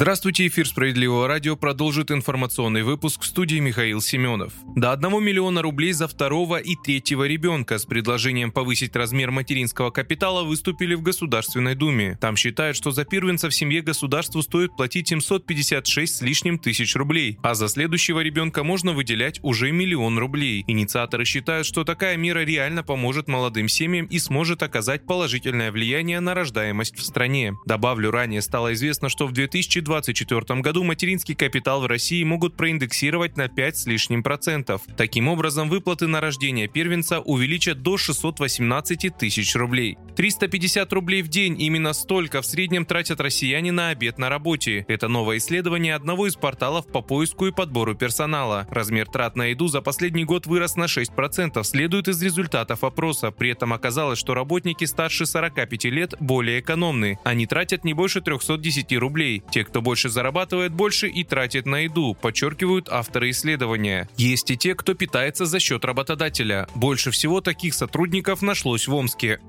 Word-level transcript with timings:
Здравствуйте, 0.00 0.46
эфир 0.46 0.66
«Справедливого 0.66 1.28
радио» 1.28 1.56
продолжит 1.56 2.10
информационный 2.10 2.84
выпуск 2.84 3.20
в 3.20 3.26
студии 3.26 3.58
Михаил 3.58 4.00
Семенов. 4.00 4.54
До 4.74 4.92
1 4.92 5.22
миллиона 5.22 5.60
рублей 5.60 5.92
за 5.92 6.08
второго 6.08 6.56
и 6.56 6.74
третьего 6.74 7.28
ребенка 7.28 7.76
с 7.76 7.84
предложением 7.84 8.50
повысить 8.50 8.96
размер 8.96 9.30
материнского 9.30 9.90
капитала 9.90 10.42
выступили 10.42 10.94
в 10.94 11.02
Государственной 11.02 11.74
Думе. 11.74 12.16
Там 12.18 12.36
считают, 12.36 12.78
что 12.78 12.92
за 12.92 13.04
первенца 13.04 13.50
в 13.50 13.54
семье 13.54 13.82
государству 13.82 14.40
стоит 14.40 14.74
платить 14.74 15.08
756 15.08 16.16
с 16.16 16.22
лишним 16.22 16.58
тысяч 16.58 16.96
рублей, 16.96 17.38
а 17.42 17.52
за 17.52 17.68
следующего 17.68 18.20
ребенка 18.20 18.64
можно 18.64 18.92
выделять 18.92 19.38
уже 19.42 19.70
миллион 19.70 20.18
рублей. 20.18 20.64
Инициаторы 20.66 21.26
считают, 21.26 21.66
что 21.66 21.84
такая 21.84 22.16
мера 22.16 22.42
реально 22.42 22.82
поможет 22.82 23.28
молодым 23.28 23.68
семьям 23.68 24.06
и 24.06 24.18
сможет 24.18 24.62
оказать 24.62 25.04
положительное 25.04 25.70
влияние 25.70 26.20
на 26.20 26.32
рождаемость 26.32 26.96
в 26.96 27.02
стране. 27.02 27.52
Добавлю, 27.66 28.10
ранее 28.10 28.40
стало 28.40 28.72
известно, 28.72 29.10
что 29.10 29.26
в 29.26 29.32
2000 29.32 29.89
2024 29.90 30.60
году 30.60 30.84
материнский 30.84 31.34
капитал 31.34 31.80
в 31.80 31.86
России 31.86 32.22
могут 32.22 32.56
проиндексировать 32.56 33.36
на 33.36 33.48
5 33.48 33.76
с 33.76 33.86
лишним 33.86 34.22
процентов. 34.22 34.82
Таким 34.96 35.28
образом, 35.28 35.68
выплаты 35.68 36.06
на 36.06 36.20
рождение 36.20 36.68
первенца 36.68 37.20
увеличат 37.20 37.82
до 37.82 37.96
618 37.96 39.16
тысяч 39.16 39.54
рублей. 39.56 39.98
350 40.16 40.92
рублей 40.92 41.22
в 41.22 41.28
день– 41.28 41.56
именно 41.58 41.92
столько 41.92 42.42
в 42.42 42.46
среднем 42.46 42.84
тратят 42.84 43.20
россияне 43.20 43.72
на 43.72 43.88
обед 43.88 44.18
на 44.18 44.28
работе. 44.28 44.84
Это 44.88 45.08
новое 45.08 45.38
исследование 45.38 45.94
одного 45.94 46.26
из 46.26 46.36
порталов 46.36 46.86
по 46.86 47.02
поиску 47.02 47.46
и 47.46 47.52
подбору 47.52 47.94
персонала. 47.94 48.66
Размер 48.70 49.06
трат 49.06 49.36
на 49.36 49.46
еду 49.46 49.68
за 49.68 49.80
последний 49.80 50.24
год 50.24 50.46
вырос 50.46 50.76
на 50.76 50.84
6%, 50.84 51.62
следует 51.64 52.08
из 52.08 52.22
результатов 52.22 52.84
опроса. 52.84 53.30
При 53.30 53.50
этом 53.50 53.72
оказалось, 53.72 54.18
что 54.18 54.34
работники 54.34 54.84
старше 54.84 55.26
45 55.26 55.84
лет 55.86 56.14
более 56.20 56.60
экономны. 56.60 57.18
Они 57.24 57.46
тратят 57.46 57.84
не 57.84 57.94
больше 57.94 58.20
310 58.20 58.92
рублей. 58.98 59.42
Те, 59.50 59.64
кто 59.64 59.79
больше 59.80 60.08
зарабатывает, 60.08 60.72
больше 60.72 61.08
и 61.08 61.24
тратит 61.24 61.66
на 61.66 61.80
еду, 61.80 62.16
подчеркивают 62.20 62.88
авторы 62.88 63.30
исследования. 63.30 64.08
Есть 64.16 64.50
и 64.50 64.56
те, 64.56 64.74
кто 64.74 64.94
питается 64.94 65.46
за 65.46 65.60
счет 65.60 65.84
работодателя. 65.84 66.68
Больше 66.74 67.10
всего 67.10 67.40
таких 67.40 67.74
сотрудников 67.74 68.42
нашлось 68.42 68.88
в 68.88 68.94
Омске. 68.94 69.40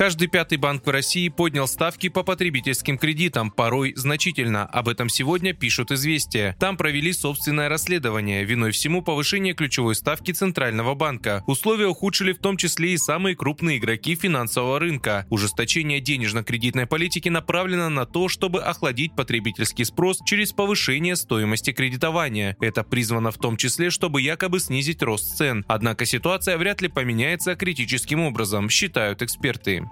Каждый 0.00 0.28
пятый 0.28 0.56
банк 0.56 0.86
в 0.86 0.88
России 0.88 1.28
поднял 1.28 1.68
ставки 1.68 2.08
по 2.08 2.22
потребительским 2.22 2.96
кредитам, 2.96 3.50
порой 3.50 3.92
значительно. 3.96 4.64
Об 4.64 4.88
этом 4.88 5.10
сегодня 5.10 5.52
пишут 5.52 5.92
«Известия». 5.92 6.56
Там 6.58 6.78
провели 6.78 7.12
собственное 7.12 7.68
расследование. 7.68 8.42
Виной 8.42 8.70
всему 8.70 9.02
повышение 9.02 9.52
ключевой 9.52 9.94
ставки 9.94 10.32
Центрального 10.32 10.94
банка. 10.94 11.44
Условия 11.46 11.86
ухудшили 11.86 12.32
в 12.32 12.38
том 12.38 12.56
числе 12.56 12.94
и 12.94 12.96
самые 12.96 13.36
крупные 13.36 13.76
игроки 13.76 14.14
финансового 14.14 14.78
рынка. 14.78 15.26
Ужесточение 15.28 16.00
денежно-кредитной 16.00 16.86
политики 16.86 17.28
направлено 17.28 17.90
на 17.90 18.06
то, 18.06 18.30
чтобы 18.30 18.62
охладить 18.62 19.14
потребительский 19.14 19.84
спрос 19.84 20.20
через 20.24 20.52
повышение 20.52 21.14
стоимости 21.14 21.72
кредитования. 21.72 22.56
Это 22.62 22.84
призвано 22.84 23.32
в 23.32 23.36
том 23.36 23.58
числе, 23.58 23.90
чтобы 23.90 24.22
якобы 24.22 24.60
снизить 24.60 25.02
рост 25.02 25.36
цен. 25.36 25.62
Однако 25.68 26.06
ситуация 26.06 26.56
вряд 26.56 26.80
ли 26.80 26.88
поменяется 26.88 27.54
критическим 27.54 28.22
образом, 28.22 28.70
считают 28.70 29.20
эксперты. 29.20 29.82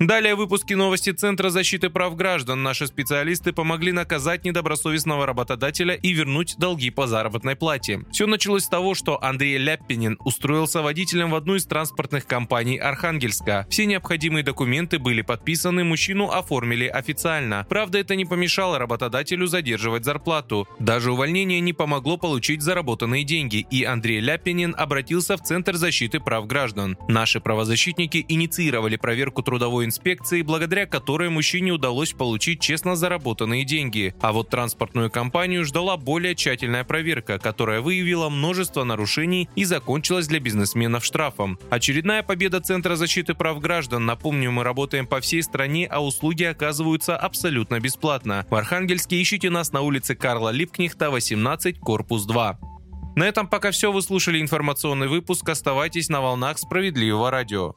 Далее 0.00 0.34
в 0.34 0.38
выпуске 0.38 0.76
новости 0.76 1.10
Центра 1.10 1.50
защиты 1.50 1.90
прав 1.90 2.16
граждан. 2.16 2.62
Наши 2.62 2.86
специалисты 2.86 3.52
помогли 3.52 3.92
наказать 3.92 4.46
недобросовестного 4.46 5.26
работодателя 5.26 5.94
и 5.94 6.12
вернуть 6.12 6.54
долги 6.56 6.88
по 6.88 7.06
заработной 7.06 7.54
плате. 7.54 8.06
Все 8.10 8.26
началось 8.26 8.64
с 8.64 8.68
того, 8.68 8.94
что 8.94 9.22
Андрей 9.22 9.58
Ляппинин 9.58 10.16
устроился 10.24 10.80
водителем 10.80 11.32
в 11.32 11.34
одну 11.34 11.56
из 11.56 11.66
транспортных 11.66 12.24
компаний 12.24 12.78
Архангельска. 12.78 13.66
Все 13.68 13.84
необходимые 13.84 14.42
документы 14.42 14.98
были 14.98 15.20
подписаны, 15.20 15.84
мужчину 15.84 16.30
оформили 16.30 16.86
официально. 16.86 17.66
Правда, 17.68 17.98
это 17.98 18.16
не 18.16 18.24
помешало 18.24 18.78
работодателю 18.78 19.48
задерживать 19.48 20.06
зарплату. 20.06 20.66
Даже 20.78 21.12
увольнение 21.12 21.60
не 21.60 21.74
помогло 21.74 22.16
получить 22.16 22.62
заработанные 22.62 23.24
деньги, 23.24 23.66
и 23.70 23.84
Андрей 23.84 24.20
Ляппинин 24.20 24.74
обратился 24.78 25.36
в 25.36 25.42
Центр 25.42 25.74
защиты 25.74 26.20
прав 26.20 26.46
граждан. 26.46 26.96
Наши 27.06 27.38
правозащитники 27.38 28.24
инициировали 28.26 28.96
проверку 28.96 29.42
трудовой 29.42 29.89
инспекции, 29.90 30.42
благодаря 30.42 30.86
которой 30.86 31.30
мужчине 31.30 31.72
удалось 31.72 32.12
получить 32.12 32.60
честно 32.60 32.94
заработанные 32.94 33.64
деньги. 33.64 34.14
А 34.20 34.32
вот 34.32 34.48
транспортную 34.48 35.10
компанию 35.10 35.64
ждала 35.64 35.96
более 35.96 36.36
тщательная 36.36 36.84
проверка, 36.84 37.40
которая 37.40 37.80
выявила 37.80 38.28
множество 38.28 38.84
нарушений 38.84 39.48
и 39.56 39.64
закончилась 39.64 40.28
для 40.28 40.38
бизнесменов 40.38 41.04
штрафом. 41.04 41.58
Очередная 41.70 42.22
победа 42.22 42.60
Центра 42.60 42.94
защиты 42.94 43.34
прав 43.34 43.60
граждан. 43.60 44.06
Напомню, 44.06 44.52
мы 44.52 44.62
работаем 44.62 45.08
по 45.08 45.20
всей 45.20 45.42
стране, 45.42 45.88
а 45.90 46.04
услуги 46.04 46.44
оказываются 46.44 47.16
абсолютно 47.16 47.80
бесплатно. 47.80 48.46
В 48.48 48.54
Архангельске 48.54 49.20
ищите 49.20 49.50
нас 49.50 49.72
на 49.72 49.80
улице 49.80 50.14
Карла 50.14 50.50
Липкнехта, 50.50 51.10
18, 51.10 51.80
корпус 51.80 52.26
2. 52.26 52.60
На 53.16 53.24
этом 53.24 53.48
пока 53.48 53.72
все. 53.72 53.90
Вы 53.90 54.02
слушали 54.02 54.40
информационный 54.40 55.08
выпуск. 55.08 55.48
Оставайтесь 55.48 56.08
на 56.08 56.20
волнах 56.20 56.58
справедливого 56.58 57.30
радио. 57.30 57.74